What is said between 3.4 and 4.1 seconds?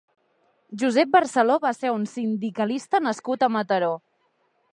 a Mataró.